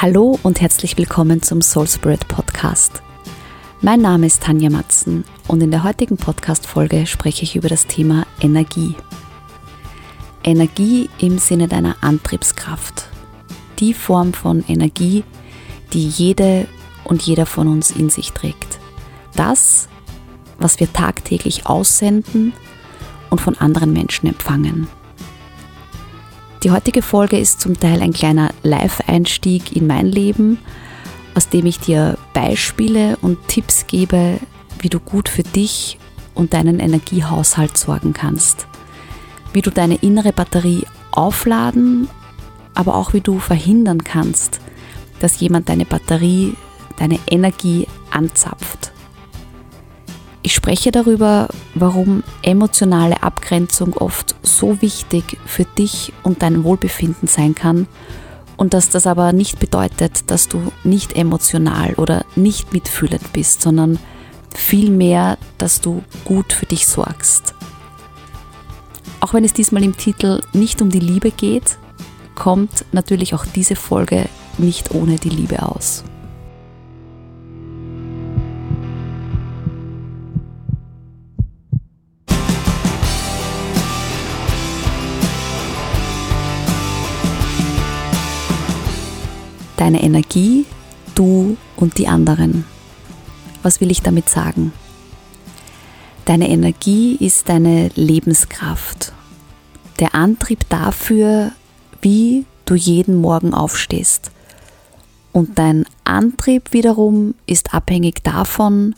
Hallo 0.00 0.38
und 0.44 0.60
herzlich 0.60 0.96
willkommen 0.96 1.42
zum 1.42 1.60
Soul 1.60 1.88
Spirit 1.88 2.28
Podcast. 2.28 3.02
Mein 3.80 4.00
Name 4.00 4.26
ist 4.26 4.44
Tanja 4.44 4.70
Matzen 4.70 5.24
und 5.48 5.60
in 5.60 5.72
der 5.72 5.82
heutigen 5.82 6.16
Podcast-Folge 6.16 7.04
spreche 7.08 7.42
ich 7.42 7.56
über 7.56 7.68
das 7.68 7.88
Thema 7.88 8.24
Energie. 8.40 8.94
Energie 10.44 11.10
im 11.18 11.38
Sinne 11.38 11.66
deiner 11.66 11.96
Antriebskraft. 12.00 13.08
Die 13.80 13.92
Form 13.92 14.34
von 14.34 14.64
Energie, 14.68 15.24
die 15.92 16.06
jede 16.06 16.68
und 17.02 17.22
jeder 17.22 17.44
von 17.44 17.66
uns 17.66 17.90
in 17.90 18.08
sich 18.08 18.30
trägt. 18.30 18.78
Das, 19.34 19.88
was 20.60 20.78
wir 20.78 20.92
tagtäglich 20.92 21.66
aussenden 21.66 22.52
und 23.30 23.40
von 23.40 23.58
anderen 23.58 23.92
Menschen 23.92 24.28
empfangen. 24.28 24.86
Die 26.64 26.72
heutige 26.72 27.02
Folge 27.02 27.38
ist 27.38 27.60
zum 27.60 27.78
Teil 27.78 28.02
ein 28.02 28.12
kleiner 28.12 28.50
Live-Einstieg 28.64 29.76
in 29.76 29.86
mein 29.86 30.06
Leben, 30.06 30.58
aus 31.36 31.48
dem 31.48 31.66
ich 31.66 31.78
dir 31.78 32.18
Beispiele 32.34 33.16
und 33.22 33.46
Tipps 33.46 33.86
gebe, 33.86 34.40
wie 34.80 34.88
du 34.88 34.98
gut 34.98 35.28
für 35.28 35.44
dich 35.44 35.98
und 36.34 36.54
deinen 36.54 36.80
Energiehaushalt 36.80 37.78
sorgen 37.78 38.12
kannst, 38.12 38.66
wie 39.52 39.62
du 39.62 39.70
deine 39.70 39.96
innere 39.96 40.32
Batterie 40.32 40.84
aufladen, 41.12 42.08
aber 42.74 42.96
auch 42.96 43.12
wie 43.12 43.20
du 43.20 43.38
verhindern 43.38 44.02
kannst, 44.02 44.60
dass 45.20 45.38
jemand 45.38 45.68
deine 45.68 45.84
Batterie, 45.84 46.54
deine 46.98 47.20
Energie 47.28 47.86
anzapft. 48.10 48.90
Ich 50.48 50.54
spreche 50.54 50.90
darüber, 50.90 51.48
warum 51.74 52.22
emotionale 52.40 53.22
Abgrenzung 53.22 53.92
oft 53.92 54.34
so 54.42 54.80
wichtig 54.80 55.36
für 55.44 55.64
dich 55.64 56.14
und 56.22 56.40
dein 56.40 56.64
Wohlbefinden 56.64 57.28
sein 57.28 57.54
kann 57.54 57.86
und 58.56 58.72
dass 58.72 58.88
das 58.88 59.06
aber 59.06 59.34
nicht 59.34 59.58
bedeutet, 59.58 60.30
dass 60.30 60.48
du 60.48 60.72
nicht 60.84 61.18
emotional 61.18 61.92
oder 61.96 62.24
nicht 62.34 62.72
mitfühlend 62.72 63.30
bist, 63.34 63.60
sondern 63.60 63.98
vielmehr, 64.54 65.36
dass 65.58 65.82
du 65.82 66.02
gut 66.24 66.54
für 66.54 66.64
dich 66.64 66.86
sorgst. 66.86 67.52
Auch 69.20 69.34
wenn 69.34 69.44
es 69.44 69.52
diesmal 69.52 69.84
im 69.84 69.98
Titel 69.98 70.40
nicht 70.54 70.80
um 70.80 70.88
die 70.88 70.98
Liebe 70.98 71.30
geht, 71.30 71.76
kommt 72.34 72.86
natürlich 72.92 73.34
auch 73.34 73.44
diese 73.44 73.76
Folge 73.76 74.30
nicht 74.56 74.94
ohne 74.94 75.16
die 75.16 75.28
Liebe 75.28 75.62
aus. 75.62 76.04
Deine 89.78 90.02
Energie, 90.02 90.66
du 91.14 91.56
und 91.76 91.98
die 91.98 92.08
anderen. 92.08 92.64
Was 93.62 93.80
will 93.80 93.92
ich 93.92 94.02
damit 94.02 94.28
sagen? 94.28 94.72
Deine 96.24 96.48
Energie 96.48 97.14
ist 97.14 97.48
deine 97.48 97.88
Lebenskraft. 97.94 99.12
Der 100.00 100.16
Antrieb 100.16 100.68
dafür, 100.68 101.52
wie 102.02 102.44
du 102.64 102.74
jeden 102.74 103.14
Morgen 103.14 103.54
aufstehst. 103.54 104.32
Und 105.32 105.60
dein 105.60 105.84
Antrieb 106.02 106.72
wiederum 106.72 107.34
ist 107.46 107.72
abhängig 107.72 108.24
davon, 108.24 108.96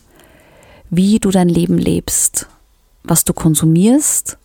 wie 0.88 1.18
du 1.18 1.30
dein 1.30 1.50
Leben 1.50 1.76
lebst, 1.76 2.48
was 3.04 3.24
du 3.24 3.34
konsumierst 3.34 4.38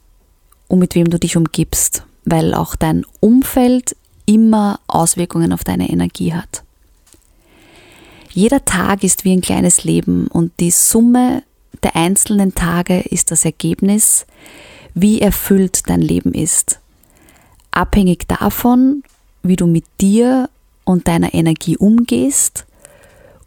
und 0.67 0.79
mit 0.79 0.95
wem 0.95 1.09
du 1.09 1.17
dich 1.17 1.37
umgibst, 1.37 2.03
weil 2.25 2.53
auch 2.53 2.75
dein 2.75 3.05
Umfeld 3.21 3.95
immer 4.25 4.79
Auswirkungen 4.87 5.53
auf 5.53 5.63
deine 5.63 5.89
Energie 5.89 6.33
hat. 6.33 6.63
Jeder 8.31 8.65
Tag 8.65 9.03
ist 9.03 9.23
wie 9.23 9.31
ein 9.31 9.41
kleines 9.41 9.83
Leben 9.83 10.27
und 10.27 10.51
die 10.59 10.71
Summe 10.71 11.43
der 11.83 11.95
einzelnen 11.95 12.55
Tage 12.55 12.99
ist 12.99 13.31
das 13.31 13.45
Ergebnis, 13.45 14.25
wie 14.93 15.21
erfüllt 15.21 15.89
dein 15.89 16.01
Leben 16.01 16.33
ist. 16.33 16.79
Abhängig 17.71 18.27
davon, 18.27 19.03
wie 19.43 19.55
du 19.55 19.67
mit 19.67 19.85
dir 20.01 20.49
und 20.83 21.07
deiner 21.07 21.33
Energie 21.33 21.77
umgehst 21.77 22.65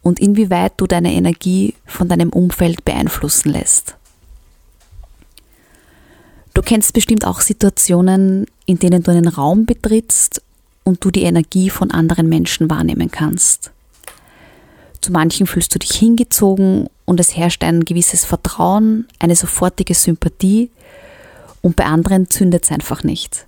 und 0.01 0.19
inwieweit 0.19 0.73
du 0.77 0.87
deine 0.87 1.13
Energie 1.13 1.75
von 1.85 2.07
deinem 2.07 2.29
Umfeld 2.29 2.85
beeinflussen 2.85 3.49
lässt. 3.49 3.95
Du 6.53 6.61
kennst 6.61 6.93
bestimmt 6.93 7.25
auch 7.25 7.41
Situationen, 7.41 8.45
in 8.65 8.79
denen 8.79 9.03
du 9.03 9.11
einen 9.11 9.27
Raum 9.27 9.65
betrittst 9.65 10.41
und 10.89 11.03
du 11.03 11.11
die 11.11 11.23
Energie 11.23 11.69
von 11.69 11.91
anderen 11.91 12.27
Menschen 12.27 12.69
wahrnehmen 12.69 13.09
kannst. 13.11 13.71
Zu 15.01 15.13
manchen 15.13 15.47
fühlst 15.47 15.73
du 15.73 15.79
dich 15.79 15.91
hingezogen 15.91 16.89
und 17.05 17.19
es 17.19 17.37
herrscht 17.37 17.63
ein 17.63 17.85
gewisses 17.85 18.25
Vertrauen, 18.25 19.07
eine 19.19 19.35
sofortige 19.35 19.93
Sympathie 19.93 20.69
und 21.61 21.75
bei 21.75 21.85
anderen 21.85 22.29
zündet 22.29 22.65
es 22.65 22.71
einfach 22.71 23.03
nicht. 23.03 23.45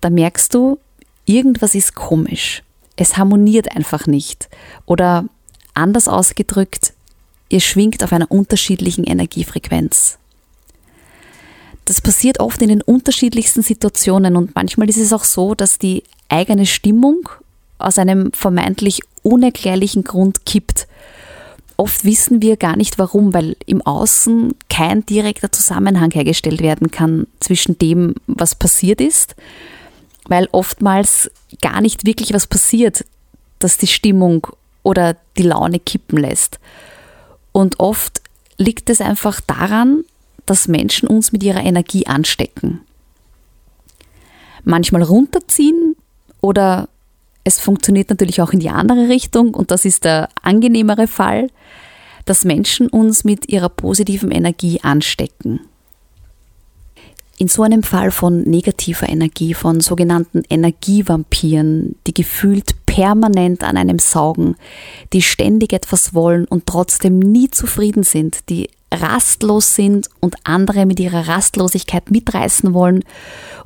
Da 0.00 0.10
merkst 0.10 0.54
du, 0.54 0.78
irgendwas 1.24 1.74
ist 1.74 1.94
komisch. 1.94 2.62
Es 2.96 3.16
harmoniert 3.16 3.74
einfach 3.74 4.06
nicht. 4.06 4.48
Oder 4.86 5.24
anders 5.74 6.06
ausgedrückt, 6.06 6.92
ihr 7.48 7.60
schwingt 7.60 8.04
auf 8.04 8.12
einer 8.12 8.30
unterschiedlichen 8.30 9.04
Energiefrequenz. 9.04 10.18
Das 11.86 12.00
passiert 12.00 12.38
oft 12.38 12.62
in 12.62 12.68
den 12.68 12.82
unterschiedlichsten 12.82 13.62
Situationen 13.62 14.36
und 14.36 14.54
manchmal 14.54 14.88
ist 14.88 14.98
es 14.98 15.12
auch 15.12 15.24
so, 15.24 15.54
dass 15.54 15.78
die 15.78 16.04
eigene 16.30 16.66
Stimmung 16.66 17.28
aus 17.78 17.98
einem 17.98 18.32
vermeintlich 18.32 19.00
unerklärlichen 19.22 20.04
Grund 20.04 20.46
kippt. 20.46 20.86
Oft 21.76 22.04
wissen 22.04 22.42
wir 22.42 22.56
gar 22.56 22.76
nicht 22.76 22.98
warum, 22.98 23.32
weil 23.32 23.56
im 23.64 23.80
Außen 23.80 24.54
kein 24.68 25.06
direkter 25.06 25.50
Zusammenhang 25.50 26.10
hergestellt 26.10 26.60
werden 26.60 26.90
kann 26.90 27.26
zwischen 27.40 27.78
dem, 27.78 28.14
was 28.26 28.54
passiert 28.54 29.00
ist, 29.00 29.34
weil 30.28 30.46
oftmals 30.52 31.30
gar 31.62 31.80
nicht 31.80 32.04
wirklich 32.04 32.34
was 32.34 32.46
passiert, 32.46 33.04
das 33.58 33.78
die 33.78 33.86
Stimmung 33.86 34.46
oder 34.82 35.16
die 35.38 35.42
Laune 35.42 35.78
kippen 35.78 36.18
lässt. 36.18 36.60
Und 37.52 37.80
oft 37.80 38.20
liegt 38.58 38.90
es 38.90 39.00
einfach 39.00 39.40
daran, 39.40 40.04
dass 40.46 40.68
Menschen 40.68 41.08
uns 41.08 41.32
mit 41.32 41.42
ihrer 41.42 41.62
Energie 41.62 42.06
anstecken. 42.06 42.80
Manchmal 44.64 45.02
runterziehen, 45.02 45.96
oder 46.40 46.88
es 47.44 47.58
funktioniert 47.58 48.10
natürlich 48.10 48.42
auch 48.42 48.52
in 48.52 48.60
die 48.60 48.70
andere 48.70 49.08
Richtung 49.08 49.54
und 49.54 49.70
das 49.70 49.84
ist 49.84 50.04
der 50.04 50.28
angenehmere 50.42 51.06
Fall, 51.06 51.48
dass 52.24 52.44
Menschen 52.44 52.88
uns 52.88 53.24
mit 53.24 53.48
ihrer 53.48 53.68
positiven 53.68 54.30
Energie 54.30 54.80
anstecken. 54.82 55.60
In 57.38 57.48
so 57.48 57.62
einem 57.62 57.82
Fall 57.82 58.10
von 58.10 58.42
negativer 58.42 59.08
Energie, 59.08 59.54
von 59.54 59.80
sogenannten 59.80 60.42
Energievampiren, 60.50 61.96
die 62.06 62.12
gefühlt 62.12 62.74
permanent 62.84 63.64
an 63.64 63.78
einem 63.78 63.98
saugen, 63.98 64.56
die 65.14 65.22
ständig 65.22 65.72
etwas 65.72 66.12
wollen 66.12 66.44
und 66.44 66.66
trotzdem 66.66 67.18
nie 67.18 67.48
zufrieden 67.48 68.02
sind, 68.02 68.50
die 68.50 68.68
rastlos 68.92 69.74
sind 69.74 70.08
und 70.20 70.36
andere 70.44 70.86
mit 70.86 71.00
ihrer 71.00 71.28
Rastlosigkeit 71.28 72.10
mitreißen 72.10 72.74
wollen 72.74 73.04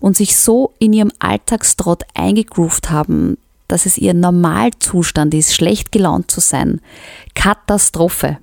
und 0.01 0.17
sich 0.17 0.37
so 0.37 0.75
in 0.79 0.93
ihrem 0.93 1.13
Alltagstrott 1.19 2.03
eingegroovt 2.15 2.91
haben, 2.91 3.39
dass 3.69 3.87
es 3.87 3.97
ihr 3.97 4.15
Normalzustand 4.15 5.35
ist, 5.35 5.55
schlecht 5.55 5.93
gelaunt 5.93 6.31
zu 6.31 6.41
sein. 6.41 6.81
Katastrophe. 7.35 8.39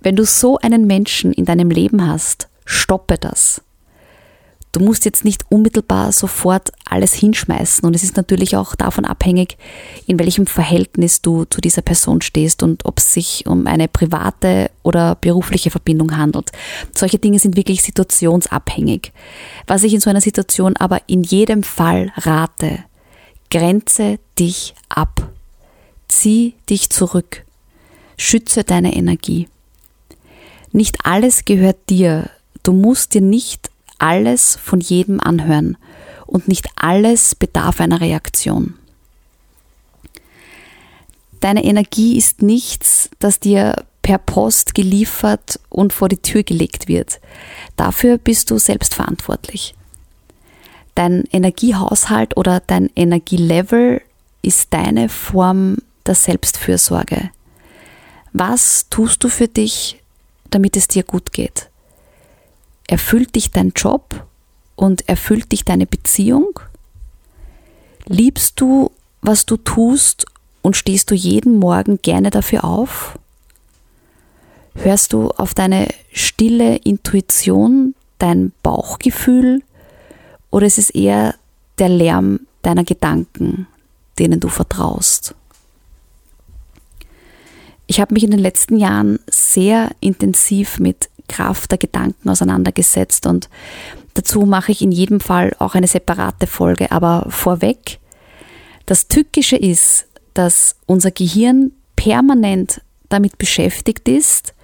Wenn 0.00 0.16
du 0.16 0.24
so 0.24 0.58
einen 0.58 0.86
Menschen 0.86 1.32
in 1.32 1.44
deinem 1.44 1.70
Leben 1.70 2.06
hast, 2.06 2.48
stoppe 2.64 3.16
das. 3.18 3.62
Du 4.72 4.80
musst 4.80 5.06
jetzt 5.06 5.24
nicht 5.24 5.44
unmittelbar 5.48 6.12
sofort 6.12 6.72
alles 6.84 7.14
hinschmeißen 7.14 7.86
und 7.86 7.96
es 7.96 8.02
ist 8.02 8.16
natürlich 8.16 8.54
auch 8.54 8.74
davon 8.74 9.06
abhängig, 9.06 9.56
in 10.06 10.18
welchem 10.18 10.46
Verhältnis 10.46 11.22
du 11.22 11.44
zu 11.44 11.60
dieser 11.60 11.80
Person 11.80 12.20
stehst 12.20 12.62
und 12.62 12.84
ob 12.84 12.98
es 12.98 13.14
sich 13.14 13.46
um 13.46 13.66
eine 13.66 13.88
private 13.88 14.70
oder 14.82 15.14
berufliche 15.14 15.70
Verbindung 15.70 16.16
handelt. 16.16 16.52
Solche 16.94 17.18
Dinge 17.18 17.38
sind 17.38 17.56
wirklich 17.56 17.82
situationsabhängig. 17.82 19.12
Was 19.66 19.84
ich 19.84 19.94
in 19.94 20.00
so 20.00 20.10
einer 20.10 20.20
Situation 20.20 20.76
aber 20.76 21.00
in 21.06 21.22
jedem 21.22 21.62
Fall 21.62 22.12
rate, 22.16 22.84
grenze 23.50 24.18
dich 24.38 24.74
ab. 24.90 25.30
Zieh 26.08 26.54
dich 26.68 26.90
zurück. 26.90 27.44
Schütze 28.18 28.64
deine 28.64 28.94
Energie. 28.94 29.48
Nicht 30.72 30.98
alles 31.04 31.44
gehört 31.44 31.88
dir. 31.88 32.28
Du 32.62 32.72
musst 32.72 33.14
dir 33.14 33.22
nicht 33.22 33.70
alles 33.98 34.56
von 34.56 34.80
jedem 34.80 35.20
anhören 35.20 35.76
und 36.26 36.48
nicht 36.48 36.68
alles 36.76 37.34
bedarf 37.34 37.80
einer 37.80 38.00
Reaktion. 38.00 38.74
Deine 41.40 41.64
Energie 41.64 42.16
ist 42.16 42.42
nichts, 42.42 43.10
das 43.18 43.40
dir 43.40 43.84
per 44.02 44.18
Post 44.18 44.74
geliefert 44.74 45.60
und 45.68 45.92
vor 45.92 46.08
die 46.08 46.22
Tür 46.22 46.42
gelegt 46.42 46.88
wird. 46.88 47.20
Dafür 47.76 48.18
bist 48.18 48.50
du 48.50 48.58
selbst 48.58 48.94
verantwortlich. 48.94 49.74
Dein 50.94 51.24
Energiehaushalt 51.30 52.36
oder 52.36 52.60
dein 52.60 52.90
Energielevel 52.96 54.02
ist 54.42 54.72
deine 54.72 55.08
Form 55.08 55.76
der 56.06 56.14
Selbstfürsorge? 56.14 57.30
Was 58.32 58.88
tust 58.90 59.22
du 59.22 59.28
für 59.28 59.48
dich, 59.48 60.02
damit 60.50 60.76
es 60.76 60.88
dir 60.88 61.02
gut 61.02 61.32
geht? 61.32 61.67
Erfüllt 62.88 63.36
dich 63.36 63.50
dein 63.50 63.72
Job 63.76 64.26
und 64.74 65.08
erfüllt 65.08 65.52
dich 65.52 65.64
deine 65.64 65.86
Beziehung? 65.86 66.58
Liebst 68.06 68.60
du, 68.60 68.90
was 69.20 69.44
du 69.44 69.58
tust 69.58 70.24
und 70.62 70.74
stehst 70.74 71.10
du 71.10 71.14
jeden 71.14 71.58
Morgen 71.58 72.00
gerne 72.00 72.30
dafür 72.30 72.64
auf? 72.64 73.18
Hörst 74.74 75.12
du 75.12 75.28
auf 75.32 75.52
deine 75.52 75.88
stille 76.12 76.76
Intuition, 76.76 77.94
dein 78.18 78.52
Bauchgefühl 78.62 79.62
oder 80.50 80.66
ist 80.66 80.78
es 80.78 80.88
eher 80.88 81.34
der 81.78 81.90
Lärm 81.90 82.40
deiner 82.62 82.84
Gedanken, 82.84 83.66
denen 84.18 84.40
du 84.40 84.48
vertraust? 84.48 85.34
Ich 87.86 88.00
habe 88.00 88.14
mich 88.14 88.24
in 88.24 88.30
den 88.30 88.40
letzten 88.40 88.78
Jahren 88.78 89.18
sehr 89.30 89.90
intensiv 90.00 90.78
mit 90.78 91.10
Kraft 91.28 91.70
der 91.70 91.78
Gedanken 91.78 92.28
auseinandergesetzt 92.28 93.26
und 93.26 93.48
dazu 94.14 94.40
mache 94.42 94.72
ich 94.72 94.82
in 94.82 94.92
jedem 94.92 95.20
Fall 95.20 95.54
auch 95.58 95.74
eine 95.74 95.86
separate 95.86 96.46
Folge. 96.46 96.90
Aber 96.90 97.26
vorweg, 97.28 97.98
das 98.86 99.08
Tückische 99.08 99.56
ist, 99.56 100.06
dass 100.34 100.76
unser 100.86 101.10
Gehirn 101.10 101.72
permanent 101.96 102.80
damit 103.08 103.38
beschäftigt 103.38 104.08
ist, 104.08 104.54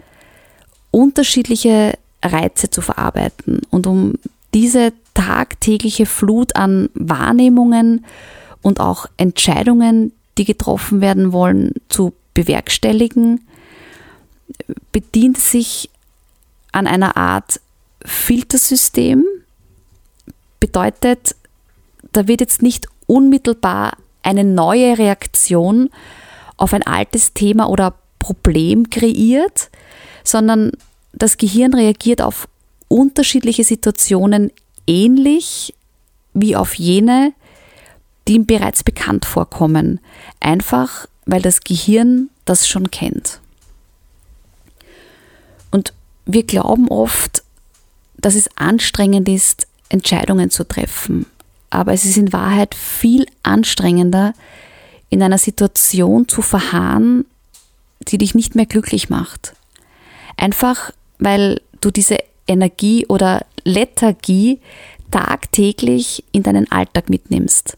unterschiedliche 0.91 1.99
Reize 2.23 2.71
zu 2.71 2.81
verarbeiten. 2.81 3.63
Und 3.71 3.87
um 3.87 4.15
diese 4.53 4.93
tagtägliche 5.15 6.07
Flut 6.07 6.57
an 6.57 6.89
Wahrnehmungen 6.95 8.05
und 8.63 8.81
auch 8.81 9.07
Entscheidungen, 9.17 10.13
die 10.39 10.45
getroffen 10.45 11.01
werden 11.01 11.33
wollen, 11.33 11.73
zu 11.89 12.13
bewerkstelligen, 12.35 13.41
bedient 14.93 15.39
sich 15.39 15.91
an 16.75 16.87
einer 16.87 17.17
Art 17.17 17.61
Filtersystem. 18.05 19.25
Bedeutet, 20.61 21.37
da 22.13 22.27
wird 22.27 22.41
jetzt 22.41 22.63
nicht 22.63 22.87
unmittelbar 23.07 23.97
eine 24.23 24.45
neue 24.45 24.99
Reaktion 24.99 25.91
auf 26.57 26.73
ein 26.73 26.83
altes 26.83 27.35
Thema 27.35 27.69
oder 27.69 27.95
Problem 28.19 28.91
kreiert, 28.91 29.71
sondern 30.23 30.73
das 31.13 31.37
Gehirn 31.37 31.75
reagiert 31.75 32.23
auf 32.23 32.49
unterschiedliche 32.89 33.65
Situationen 33.65 34.51
ähnlich 34.87 35.75
wie 36.33 36.57
auf 36.57 36.75
jene, 36.75 37.33
die 38.27 38.35
ihm 38.35 38.47
bereits 38.47 38.83
bekannt 38.83 39.27
vorkommen, 39.27 40.01
einfach 40.41 41.07
weil 41.27 41.43
das 41.43 41.61
Gehirn 41.61 42.31
das 42.45 42.67
schon 42.67 42.91
kennt. 42.91 43.41
Wir 46.27 46.45
glauben 46.45 46.89
oft, 46.89 47.43
dass 48.17 48.35
es 48.35 48.49
anstrengend 48.57 49.29
ist, 49.29 49.67
Entscheidungen 49.89 50.51
zu 50.51 50.67
treffen, 50.67 51.27
aber 51.71 51.93
es 51.93 52.05
ist 52.05 52.17
in 52.17 52.33
Wahrheit 52.33 52.75
viel 52.75 53.27
anstrengender, 53.43 54.33
in 55.11 55.23
einer 55.23 55.39
Situation 55.39 56.27
zu 56.29 56.43
verharren, 56.43 57.27
die 58.01 58.19
dich 58.19 58.35
nicht 58.35 58.55
mehr 58.55 58.67
glücklich 58.67 59.11
macht. 59.11 59.55
Einfach 60.37 60.93
weil 61.19 61.61
du 61.81 61.91
diese 61.91 62.19
Energie 62.47 63.07
oder 63.07 63.45
Lethargie 63.65 64.61
tagtäglich 65.11 66.25
in 66.33 66.43
deinen 66.43 66.71
Alltag 66.71 67.09
mitnimmst. 67.09 67.77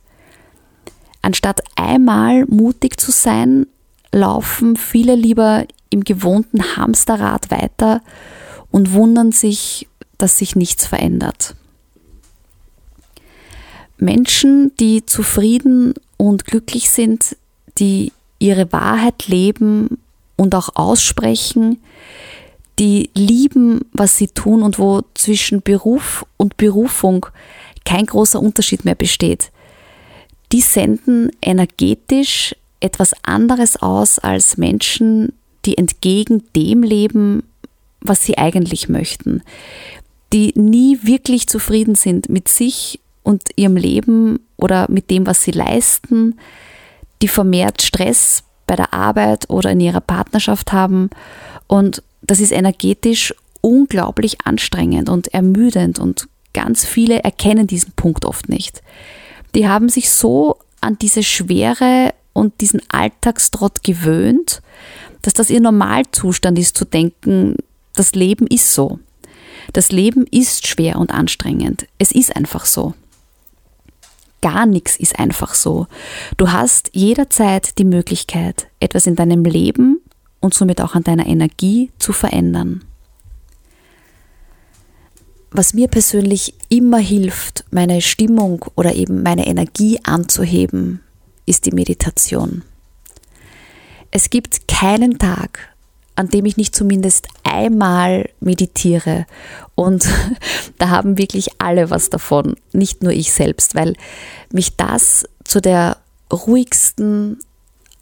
Anstatt 1.22 1.60
einmal 1.76 2.44
mutig 2.46 2.98
zu 2.98 3.10
sein, 3.10 3.66
laufen 4.12 4.76
viele 4.76 5.14
lieber 5.14 5.66
im 5.90 6.04
gewohnten 6.04 6.76
Hamsterrad 6.76 7.50
weiter 7.50 8.02
und 8.70 8.92
wundern 8.92 9.32
sich, 9.32 9.88
dass 10.18 10.38
sich 10.38 10.56
nichts 10.56 10.86
verändert. 10.86 11.54
Menschen, 13.98 14.72
die 14.78 15.06
zufrieden 15.06 15.94
und 16.16 16.44
glücklich 16.44 16.90
sind, 16.90 17.36
die 17.78 18.12
ihre 18.38 18.72
Wahrheit 18.72 19.28
leben 19.28 19.98
und 20.36 20.54
auch 20.54 20.70
aussprechen, 20.74 21.80
die 22.78 23.10
lieben, 23.14 23.80
was 23.92 24.16
sie 24.16 24.28
tun 24.28 24.62
und 24.62 24.78
wo 24.78 25.02
zwischen 25.14 25.62
Beruf 25.62 26.26
und 26.36 26.56
Berufung 26.58 27.26
kein 27.84 28.04
großer 28.04 28.40
Unterschied 28.40 28.84
mehr 28.84 28.94
besteht. 28.94 29.50
Die 30.52 30.60
senden 30.60 31.30
energetisch 31.40 32.54
etwas 32.80 33.14
anderes 33.22 33.76
aus 33.76 34.18
als 34.18 34.58
Menschen, 34.58 35.32
die 35.66 35.78
entgegen 35.78 36.44
dem 36.54 36.82
leben, 36.82 37.42
was 38.00 38.24
sie 38.24 38.38
eigentlich 38.38 38.88
möchten, 38.88 39.42
die 40.32 40.52
nie 40.54 40.98
wirklich 41.02 41.48
zufrieden 41.48 41.94
sind 41.94 42.28
mit 42.28 42.48
sich 42.48 43.00
und 43.22 43.42
ihrem 43.56 43.76
Leben 43.76 44.40
oder 44.56 44.86
mit 44.90 45.10
dem, 45.10 45.26
was 45.26 45.42
sie 45.42 45.50
leisten, 45.50 46.38
die 47.22 47.28
vermehrt 47.28 47.82
Stress 47.82 48.44
bei 48.66 48.76
der 48.76 48.92
Arbeit 48.92 49.50
oder 49.50 49.70
in 49.70 49.80
ihrer 49.80 50.00
Partnerschaft 50.00 50.72
haben 50.72 51.10
und 51.66 52.02
das 52.22 52.40
ist 52.40 52.52
energetisch 52.52 53.34
unglaublich 53.60 54.38
anstrengend 54.44 55.08
und 55.08 55.28
ermüdend 55.34 55.98
und 55.98 56.28
ganz 56.52 56.84
viele 56.84 57.22
erkennen 57.22 57.66
diesen 57.66 57.92
Punkt 57.92 58.24
oft 58.24 58.48
nicht. 58.48 58.82
Die 59.54 59.68
haben 59.68 59.88
sich 59.88 60.10
so 60.10 60.56
an 60.80 60.98
diese 60.98 61.22
Schwere 61.22 62.12
und 62.36 62.60
diesen 62.60 62.82
Alltagstrott 62.88 63.82
gewöhnt, 63.82 64.62
dass 65.22 65.34
das 65.34 65.50
ihr 65.50 65.60
Normalzustand 65.60 66.58
ist 66.58 66.76
zu 66.76 66.84
denken, 66.84 67.56
das 67.94 68.14
Leben 68.14 68.46
ist 68.46 68.72
so. 68.74 69.00
Das 69.72 69.90
Leben 69.90 70.26
ist 70.30 70.66
schwer 70.66 70.96
und 70.96 71.12
anstrengend. 71.12 71.86
Es 71.98 72.12
ist 72.12 72.36
einfach 72.36 72.66
so. 72.66 72.94
Gar 74.42 74.66
nichts 74.66 74.96
ist 74.96 75.18
einfach 75.18 75.54
so. 75.54 75.86
Du 76.36 76.52
hast 76.52 76.90
jederzeit 76.92 77.78
die 77.78 77.84
Möglichkeit, 77.84 78.68
etwas 78.78 79.06
in 79.06 79.16
deinem 79.16 79.44
Leben 79.44 80.00
und 80.40 80.54
somit 80.54 80.80
auch 80.80 80.94
an 80.94 81.02
deiner 81.02 81.26
Energie 81.26 81.90
zu 81.98 82.12
verändern. 82.12 82.84
Was 85.50 85.72
mir 85.72 85.88
persönlich 85.88 86.54
immer 86.68 86.98
hilft, 86.98 87.64
meine 87.70 88.02
Stimmung 88.02 88.66
oder 88.76 88.94
eben 88.94 89.22
meine 89.22 89.46
Energie 89.46 89.98
anzuheben, 90.04 91.00
ist 91.46 91.66
die 91.66 91.72
Meditation. 91.72 92.62
Es 94.10 94.30
gibt 94.30 94.68
keinen 94.68 95.18
Tag, 95.18 95.74
an 96.16 96.28
dem 96.28 96.46
ich 96.46 96.56
nicht 96.56 96.74
zumindest 96.74 97.28
einmal 97.44 98.28
meditiere. 98.40 99.26
Und 99.74 100.06
da 100.78 100.88
haben 100.90 101.18
wirklich 101.18 101.48
alle 101.58 101.90
was 101.90 102.10
davon, 102.10 102.56
nicht 102.72 103.02
nur 103.02 103.12
ich 103.12 103.32
selbst, 103.32 103.74
weil 103.74 103.94
mich 104.50 104.76
das 104.76 105.28
zu 105.44 105.60
der 105.60 105.98
ruhigsten, 106.32 107.38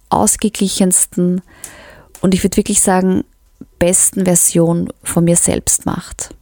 ausgeglichensten 0.09 1.43
und 2.21 2.35
ich 2.35 2.43
würde 2.43 2.57
wirklich 2.57 2.81
sagen, 2.81 3.25
besten 3.79 4.25
Version 4.25 4.93
von 5.03 5.25
mir 5.25 5.37
selbst 5.37 5.85
macht. 5.85 6.35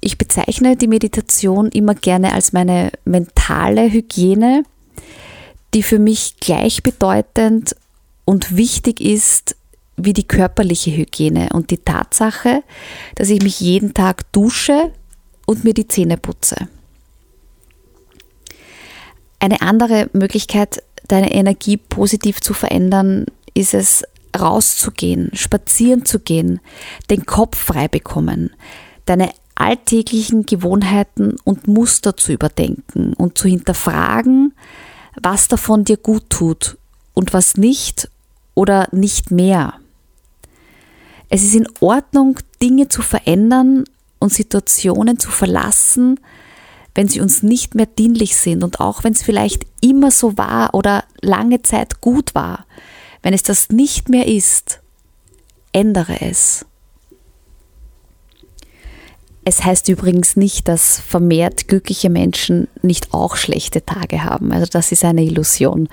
Ich 0.00 0.18
bezeichne 0.18 0.76
die 0.76 0.86
Meditation 0.86 1.68
immer 1.70 1.94
gerne 1.94 2.32
als 2.34 2.52
meine 2.52 2.92
mentale 3.04 3.90
Hygiene, 3.90 4.62
die 5.74 5.82
für 5.82 5.98
mich 5.98 6.36
gleichbedeutend 6.40 7.76
und 8.24 8.56
wichtig 8.56 9.00
ist 9.00 9.56
wie 9.96 10.12
die 10.12 10.26
körperliche 10.26 10.96
Hygiene 10.96 11.48
und 11.52 11.70
die 11.70 11.78
Tatsache, 11.78 12.62
dass 13.16 13.30
ich 13.30 13.42
mich 13.42 13.60
jeden 13.60 13.94
Tag 13.94 14.30
dusche 14.32 14.92
und 15.46 15.64
mir 15.64 15.74
die 15.74 15.88
Zähne 15.88 16.16
putze. 16.16 16.68
Eine 19.40 19.60
andere 19.60 20.08
Möglichkeit, 20.12 20.82
deine 21.08 21.32
Energie 21.32 21.76
positiv 21.76 22.40
zu 22.40 22.54
verändern, 22.54 23.26
ist 23.54 23.74
es, 23.74 24.04
rauszugehen, 24.38 25.30
spazieren 25.32 26.04
zu 26.04 26.20
gehen, 26.20 26.60
den 27.10 27.24
Kopf 27.24 27.56
frei 27.56 27.88
bekommen, 27.88 28.50
deine 29.06 29.30
alltäglichen 29.54 30.44
Gewohnheiten 30.44 31.36
und 31.44 31.66
Muster 31.66 32.16
zu 32.16 32.32
überdenken 32.32 33.14
und 33.14 33.38
zu 33.38 33.48
hinterfragen, 33.48 34.54
was 35.22 35.48
davon 35.48 35.84
dir 35.84 35.96
gut 35.96 36.30
tut 36.30 36.78
und 37.14 37.32
was 37.32 37.56
nicht 37.56 38.08
oder 38.54 38.88
nicht 38.92 39.30
mehr. 39.30 39.74
Es 41.28 41.42
ist 41.42 41.54
in 41.54 41.68
Ordnung, 41.80 42.38
Dinge 42.62 42.88
zu 42.88 43.02
verändern 43.02 43.84
und 44.18 44.32
Situationen 44.32 45.18
zu 45.18 45.30
verlassen, 45.30 46.18
wenn 46.94 47.08
sie 47.08 47.20
uns 47.20 47.42
nicht 47.42 47.74
mehr 47.74 47.86
dienlich 47.86 48.36
sind 48.36 48.64
und 48.64 48.80
auch 48.80 49.04
wenn 49.04 49.12
es 49.12 49.22
vielleicht 49.22 49.66
immer 49.80 50.10
so 50.10 50.36
war 50.36 50.74
oder 50.74 51.04
lange 51.20 51.62
Zeit 51.62 52.00
gut 52.00 52.34
war. 52.34 52.66
Wenn 53.22 53.34
es 53.34 53.42
das 53.42 53.68
nicht 53.68 54.08
mehr 54.08 54.26
ist, 54.26 54.80
ändere 55.72 56.20
es. 56.20 56.64
Es 59.48 59.64
heißt 59.64 59.88
übrigens 59.88 60.36
nicht, 60.36 60.68
dass 60.68 61.00
vermehrt 61.00 61.68
glückliche 61.68 62.10
Menschen 62.10 62.68
nicht 62.82 63.14
auch 63.14 63.36
schlechte 63.36 63.82
Tage 63.82 64.22
haben. 64.22 64.52
Also 64.52 64.66
das 64.70 64.92
ist 64.92 65.06
eine 65.06 65.24
Illusion. 65.24 65.88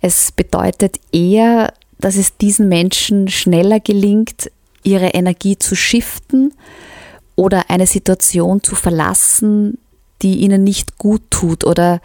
Es 0.00 0.32
bedeutet 0.32 0.98
eher, 1.12 1.74
dass 1.98 2.16
es 2.16 2.38
diesen 2.38 2.70
Menschen 2.70 3.28
schneller 3.28 3.78
gelingt, 3.78 4.50
ihre 4.84 5.08
Energie 5.08 5.58
zu 5.58 5.74
shiften 5.74 6.54
oder 7.36 7.68
eine 7.68 7.86
Situation 7.86 8.62
zu 8.62 8.74
verlassen, 8.74 9.76
die 10.22 10.36
ihnen 10.36 10.64
nicht 10.64 10.96
gut 10.96 11.24
tut 11.28 11.64
oder 11.64 12.00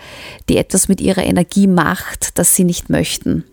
die 0.49 0.57
etwas 0.57 0.89
mit 0.89 0.99
ihrer 0.99 1.23
Energie 1.23 1.67
macht, 1.67 2.37
das 2.37 2.57
sie 2.57 2.65
nicht 2.65 2.89
möchten. 2.89 3.45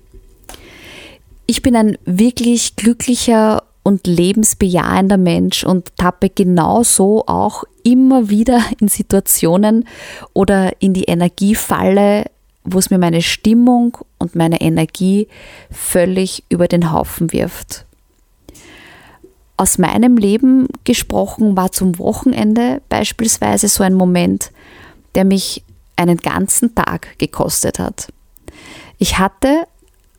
Ich 1.46 1.62
bin 1.62 1.76
ein 1.76 1.96
wirklich 2.06 2.74
glücklicher 2.74 3.62
und 3.86 4.08
lebensbejahender 4.08 5.16
Mensch 5.16 5.62
und 5.62 5.94
tappe 5.96 6.28
genauso 6.28 7.22
auch 7.28 7.62
immer 7.84 8.28
wieder 8.28 8.60
in 8.80 8.88
Situationen 8.88 9.86
oder 10.32 10.82
in 10.82 10.92
die 10.92 11.04
Energiefalle, 11.04 12.24
wo 12.64 12.80
es 12.80 12.90
mir 12.90 12.98
meine 12.98 13.22
Stimmung 13.22 13.96
und 14.18 14.34
meine 14.34 14.60
Energie 14.60 15.28
völlig 15.70 16.42
über 16.48 16.66
den 16.66 16.90
Haufen 16.90 17.32
wirft. 17.32 17.84
Aus 19.56 19.78
meinem 19.78 20.16
Leben 20.16 20.66
gesprochen 20.82 21.56
war 21.56 21.70
zum 21.70 22.00
Wochenende 22.00 22.82
beispielsweise 22.88 23.68
so 23.68 23.84
ein 23.84 23.94
Moment, 23.94 24.50
der 25.14 25.24
mich 25.24 25.62
einen 25.94 26.16
ganzen 26.16 26.74
Tag 26.74 27.16
gekostet 27.18 27.78
hat. 27.78 28.08
Ich 28.98 29.20
hatte 29.20 29.68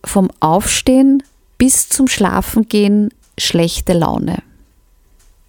vom 0.05 0.29
Aufstehen 0.39 1.21
bis 1.57 1.89
zum 1.89 2.07
Schlafengehen 2.07 3.09
schlechte 3.37 3.93
Laune. 3.93 4.43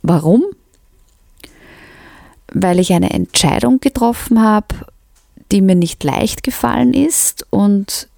Warum? 0.03 0.45
Weil 2.53 2.79
ich 2.79 2.93
eine 2.93 3.11
Entscheidung 3.11 3.81
getroffen 3.81 4.43
habe, 4.43 4.75
die 5.51 5.61
mir 5.61 5.75
nicht 5.75 6.03
leicht 6.05 6.43
gefallen 6.43 6.95
ist 6.95 7.47
und 7.51 8.09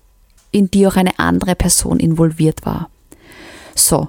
in 0.52 0.70
die 0.70 0.86
auch 0.86 0.96
eine 0.96 1.18
andere 1.18 1.54
Person 1.54 2.00
involviert 2.00 2.66
war. 2.66 2.90
So, 3.74 4.08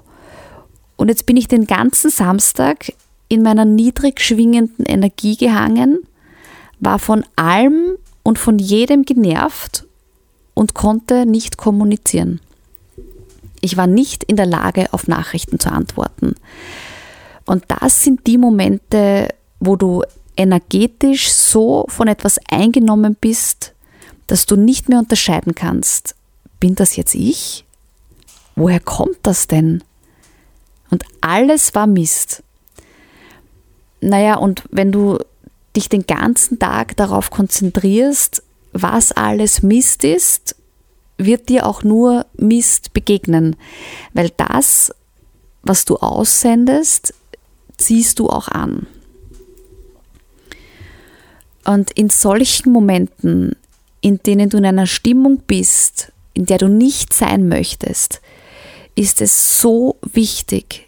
und 0.98 1.08
jetzt 1.08 1.26
bin 1.26 1.38
ich 1.38 1.48
den 1.48 1.66
ganzen 1.66 2.10
Samstag 2.12 2.94
in 3.28 3.44
meiner 3.44 3.66
niedrig 3.66 4.20
schwingenden 4.22 4.86
Energie 4.86 5.38
gehangen, 5.38 6.00
war 6.80 7.00
von 7.00 7.24
allem 7.36 7.98
und 8.24 8.38
von 8.38 8.60
jedem 8.60 9.04
genervt 9.04 9.86
und 10.54 10.74
konnte 10.74 11.26
nicht 11.26 11.58
kommunizieren. 11.58 12.40
Ich 13.62 13.78
war 13.78 13.88
nicht 13.88 14.24
in 14.24 14.36
der 14.36 14.46
Lage, 14.46 14.92
auf 14.92 15.08
Nachrichten 15.08 15.60
zu 15.60 15.72
antworten. 15.72 16.36
Und 17.46 17.66
das 17.68 18.04
sind 18.04 18.28
die 18.28 18.38
Momente, 18.38 19.30
wo 19.60 19.76
du 19.76 20.04
energetisch 20.36 21.32
so 21.32 21.86
von 21.88 22.08
etwas 22.08 22.40
eingenommen 22.50 23.16
bist, 23.20 23.74
dass 24.28 24.46
du 24.46 24.56
nicht 24.56 24.90
mehr 24.90 25.00
unterscheiden 25.00 25.56
kannst, 25.56 26.16
bin 26.60 26.76
das 26.76 26.96
jetzt 26.96 27.16
ich? 27.16 27.66
Woher 28.56 28.80
kommt 28.80 29.18
das 29.24 29.48
denn? 29.48 29.84
Und 30.90 31.04
alles 31.22 31.76
war 31.76 31.88
Mist. 31.88 32.44
Naja, 34.02 34.36
und 34.36 34.64
wenn 34.72 34.92
du 34.92 35.20
dich 35.76 35.90
den 35.90 36.06
ganzen 36.06 36.60
Tag 36.60 36.96
darauf 36.98 37.30
konzentrierst, 37.30 38.44
was 38.74 39.12
alles 39.12 39.64
Mist 39.64 40.04
ist 40.04 40.56
wird 41.26 41.50
dir 41.50 41.66
auch 41.66 41.84
nur 41.84 42.26
Mist 42.38 42.94
begegnen, 42.94 43.56
weil 44.14 44.32
das, 44.38 44.94
was 45.64 45.86
du 45.86 45.98
aussendest, 45.98 47.14
ziehst 47.78 48.20
du 48.20 48.30
auch 48.30 48.48
an. 48.48 48.88
Und 51.66 51.92
in 51.92 52.10
solchen 52.10 52.72
Momenten, 52.72 53.56
in 54.02 54.20
denen 54.24 54.50
du 54.50 54.58
in 54.58 54.66
einer 54.66 54.88
Stimmung 54.88 55.44
bist, 55.46 56.12
in 56.34 56.46
der 56.46 56.58
du 56.58 56.68
nicht 56.68 57.14
sein 57.14 57.48
möchtest, 57.48 58.22
ist 58.96 59.22
es 59.22 59.60
so 59.60 59.98
wichtig, 60.02 60.88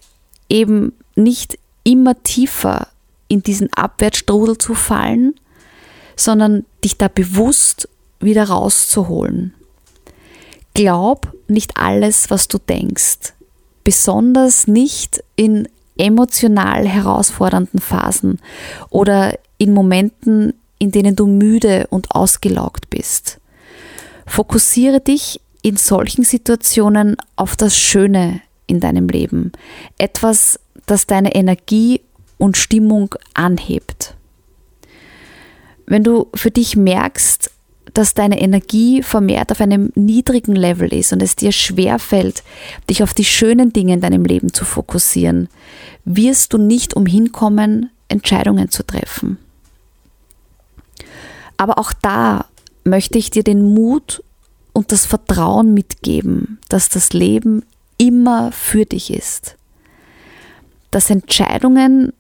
eben 0.50 0.94
nicht 1.16 1.60
immer 1.84 2.22
tiefer 2.24 2.88
in 3.28 3.44
diesen 3.44 3.72
Abwärtsstrudel 3.74 4.58
zu 4.58 4.74
fallen, 4.74 5.36
sondern 6.16 6.66
dich 6.84 6.98
da 6.98 7.08
bewusst 7.08 7.90
wieder 8.20 8.46
rauszuholen. 8.46 9.54
Glaub 10.74 11.32
nicht 11.48 11.78
alles, 11.78 12.30
was 12.30 12.48
du 12.48 12.58
denkst, 12.58 13.34
besonders 13.84 14.68
nicht 14.68 15.24
in 15.36 15.68
emotional 15.98 16.88
herausfordernden 16.88 17.80
Phasen 17.80 18.40
oder 18.90 19.38
in 19.58 19.74
Momenten, 19.74 20.54
in 20.80 20.92
denen 20.92 21.16
du 21.16 21.28
müde 21.28 21.88
und 21.90 22.12
ausgelaugt 22.12 22.90
bist. 22.90 23.40
Fokussiere 24.26 25.00
dich 25.00 25.40
in 25.62 25.78
solchen 25.78 26.24
Situationen 26.24 27.16
auf 27.36 27.56
das 27.56 27.78
Schöne 27.78 28.42
in 28.68 28.80
deinem 28.80 29.08
Leben, 29.08 29.52
etwas, 29.98 30.60
das 30.86 31.06
deine 31.06 31.36
Energie 31.36 32.02
und 32.38 32.58
Stimmung 32.58 33.16
anhebt. 33.34 34.16
Wenn 35.86 36.04
du 36.04 36.28
für 36.34 36.52
dich 36.52 36.76
merkst, 36.76 37.52
dass 37.94 38.14
deine 38.14 38.42
Energie 38.42 39.04
vermehrt 39.04 39.52
auf 39.52 39.62
einem 39.62 39.92
niedrigen 39.96 40.56
Level 40.56 40.92
ist 40.94 41.14
und 41.14 41.22
es 41.22 41.36
dir 41.36 41.52
schwerfällt, 41.52 42.44
dich 42.90 43.04
auf 43.04 43.14
die 43.14 43.26
schönen 43.26 43.74
Dinge 43.74 43.94
in 43.94 44.02
deinem 44.02 44.26
Leben 44.26 44.54
zu 44.54 44.66
fokussieren, 44.66 45.50
wirst 46.06 46.54
du 46.54 46.58
nicht 46.58 46.96
umhin 46.96 47.32
kommen, 47.32 47.90
Entscheidungen 48.08 48.70
zu 48.70 48.84
treffen. 48.86 49.38
Aber 51.58 51.78
auch 51.78 51.94
da 51.94 52.46
möchte 52.84 53.18
ich 53.18 53.30
dir 53.30 53.44
den 53.44 53.74
Mut 53.74 54.24
und 54.74 54.92
das 54.92 55.06
Vertrauen 55.06 55.74
mitgeben, 55.74 56.60
dass 56.70 56.90
das 56.90 57.14
Leben 57.14 57.64
immer 57.98 58.52
für 58.52 58.86
dich 58.86 59.14
ist. 59.14 59.56
Dass 60.92 61.10
Entscheidungen 61.10 62.12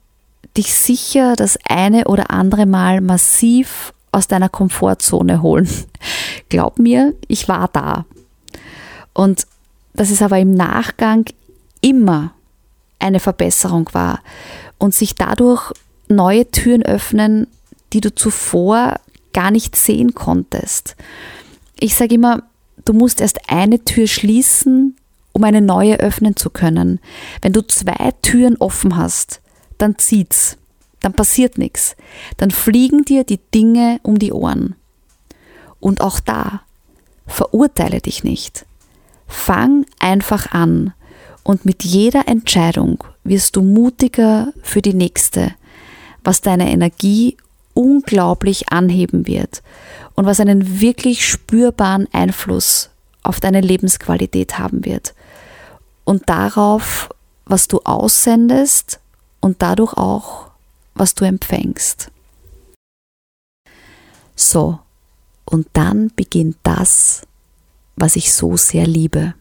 dich 0.55 0.73
sicher 0.73 1.35
das 1.35 1.57
eine 1.67 2.05
oder 2.05 2.29
andere 2.31 2.65
Mal 2.65 3.01
massiv 3.01 3.93
aus 4.13 4.27
deiner 4.27 4.49
Komfortzone 4.49 5.41
holen. 5.41 5.67
Glaub 6.49 6.79
mir, 6.79 7.13
ich 7.27 7.47
war 7.47 7.69
da. 7.71 8.05
Und 9.13 9.47
dass 9.93 10.09
es 10.09 10.21
aber 10.21 10.39
im 10.39 10.53
Nachgang 10.53 11.25
immer 11.81 12.33
eine 12.99 13.19
Verbesserung 13.19 13.89
war 13.93 14.21
und 14.77 14.95
sich 14.95 15.15
dadurch 15.15 15.71
neue 16.07 16.49
Türen 16.49 16.83
öffnen, 16.83 17.47
die 17.91 18.01
du 18.01 18.13
zuvor 18.13 18.95
gar 19.33 19.51
nicht 19.51 19.75
sehen 19.75 20.13
konntest. 20.13 20.95
Ich 21.79 21.95
sage 21.95 22.15
immer, 22.15 22.43
du 22.85 22.93
musst 22.93 23.21
erst 23.21 23.49
eine 23.49 23.83
Tür 23.83 24.07
schließen, 24.07 24.95
um 25.31 25.43
eine 25.43 25.61
neue 25.61 25.99
öffnen 25.99 26.35
zu 26.35 26.49
können. 26.49 26.99
Wenn 27.41 27.53
du 27.53 27.65
zwei 27.65 28.13
Türen 28.21 28.55
offen 28.57 28.95
hast, 28.95 29.41
dann 29.77 29.97
zieht's 29.97 30.57
dann 31.03 31.13
passiert 31.13 31.57
nichts. 31.57 31.95
Dann 32.37 32.49
fliegen 32.49 33.03
dir 33.03 33.23
die 33.23 33.39
Dinge 33.53 33.99
um 34.01 34.17
die 34.17 34.33
Ohren. 34.33 34.75
Und 35.79 36.01
auch 36.01 36.19
da, 36.19 36.61
verurteile 37.27 37.99
dich 38.01 38.23
nicht. 38.23 38.65
Fang 39.27 39.85
einfach 39.99 40.51
an 40.51 40.93
und 41.43 41.65
mit 41.65 41.83
jeder 41.83 42.27
Entscheidung 42.27 43.03
wirst 43.23 43.55
du 43.55 43.61
mutiger 43.61 44.53
für 44.61 44.81
die 44.81 44.93
nächste, 44.93 45.53
was 46.23 46.41
deine 46.41 46.71
Energie 46.71 47.37
unglaublich 47.73 48.69
anheben 48.69 49.27
wird 49.27 49.61
und 50.15 50.25
was 50.25 50.39
einen 50.39 50.79
wirklich 50.79 51.27
spürbaren 51.27 52.07
Einfluss 52.13 52.91
auf 53.23 53.39
deine 53.39 53.61
Lebensqualität 53.61 54.59
haben 54.59 54.85
wird 54.85 55.13
und 56.05 56.29
darauf, 56.29 57.09
was 57.45 57.67
du 57.67 57.81
aussendest 57.83 58.99
und 59.41 59.61
dadurch 59.61 59.93
auch 59.93 60.52
was 60.95 61.15
du 61.15 61.25
empfängst. 61.25 62.11
So, 64.35 64.79
und 65.45 65.67
dann 65.73 66.11
beginnt 66.15 66.57
das, 66.63 67.21
was 67.95 68.15
ich 68.15 68.33
so 68.33 68.57
sehr 68.57 68.87
liebe. 68.87 69.33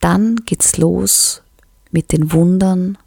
Dann 0.00 0.36
geht's 0.44 0.76
los 0.76 1.42
mit 1.90 2.12
den 2.12 2.32
Wundern, 2.32 2.98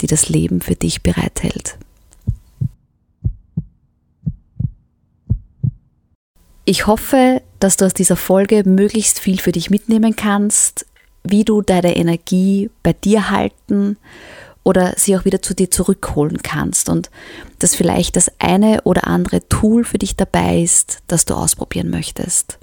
die 0.00 0.06
das 0.06 0.28
Leben 0.28 0.60
für 0.60 0.74
dich 0.74 1.02
bereithält. 1.02 1.78
Ich 6.64 6.86
hoffe, 6.86 7.42
dass 7.58 7.76
du 7.76 7.86
aus 7.86 7.94
dieser 7.94 8.16
Folge 8.16 8.62
möglichst 8.64 9.18
viel 9.18 9.40
für 9.40 9.52
dich 9.52 9.70
mitnehmen 9.70 10.14
kannst, 10.14 10.86
wie 11.24 11.44
du 11.44 11.62
deine 11.62 11.96
Energie 11.96 12.70
bei 12.82 12.92
dir 12.92 13.30
halten 13.30 13.96
oder 14.62 14.94
sie 14.96 15.16
auch 15.16 15.24
wieder 15.24 15.42
zu 15.42 15.54
dir 15.54 15.70
zurückholen 15.70 16.42
kannst 16.42 16.88
und 16.88 17.10
dass 17.58 17.74
vielleicht 17.74 18.16
das 18.16 18.30
eine 18.38 18.82
oder 18.82 19.06
andere 19.06 19.46
Tool 19.48 19.84
für 19.84 19.98
dich 19.98 20.16
dabei 20.16 20.62
ist, 20.62 20.98
das 21.06 21.24
du 21.24 21.34
ausprobieren 21.34 21.90
möchtest. 21.90 22.58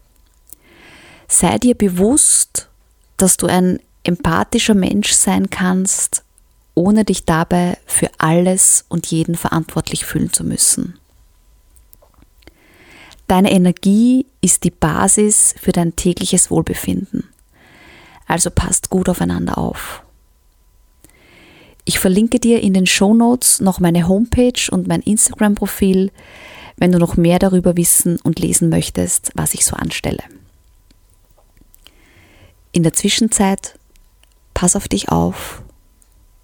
Sei 1.27 1.57
dir 1.57 1.75
bewusst, 1.75 2.69
dass 3.17 3.37
du 3.37 3.47
ein 3.47 3.79
empathischer 4.03 4.75
Mensch 4.75 5.11
sein 5.11 5.49
kannst 5.49 6.23
ohne 6.77 7.03
dich 7.03 7.25
dabei 7.25 7.79
für 7.87 8.11
alles 8.19 8.85
und 8.87 9.07
jeden 9.07 9.35
verantwortlich 9.35 10.05
fühlen 10.05 10.31
zu 10.31 10.43
müssen. 10.43 10.99
Deine 13.25 13.51
Energie 13.51 14.27
ist 14.41 14.63
die 14.63 14.71
Basis 14.71 15.55
für 15.59 15.71
dein 15.71 15.95
tägliches 15.95 16.51
Wohlbefinden. 16.51 17.27
Also 18.27 18.51
passt 18.51 18.91
gut 18.91 19.09
aufeinander 19.09 19.57
auf. 19.57 20.03
Ich 21.87 21.99
verlinke 21.99 22.37
dir 22.37 22.61
in 22.61 22.73
den 22.73 22.85
Show 22.85 23.13
Notes 23.13 23.61
noch 23.61 23.79
meine 23.79 24.09
Homepage 24.09 24.69
und 24.71 24.89
mein 24.89 24.99
Instagram-Profil, 24.99 26.11
wenn 26.75 26.91
du 26.91 26.99
noch 26.99 27.15
mehr 27.15 27.39
darüber 27.39 27.77
wissen 27.77 28.19
und 28.19 28.39
lesen 28.39 28.67
möchtest, 28.67 29.31
was 29.35 29.53
ich 29.53 29.63
so 29.63 29.73
anstelle. 29.77 30.21
In 32.73 32.83
der 32.83 32.91
Zwischenzeit, 32.91 33.79
pass 34.53 34.75
auf 34.75 34.89
dich 34.89 35.07
auf. 35.07 35.61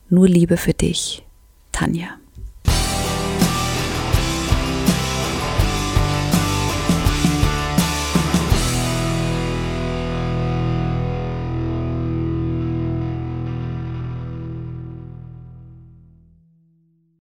Nur 0.07 0.29
Liebe 0.29 0.55
für 0.55 0.73
dich, 0.73 1.23
Tanja. 1.73 2.22